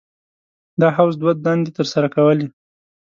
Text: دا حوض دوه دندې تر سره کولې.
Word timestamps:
دا 0.79 0.87
حوض 0.95 1.15
دوه 1.21 1.33
دندې 1.45 1.71
تر 1.77 1.85
سره 1.93 2.07
کولې. 2.15 2.47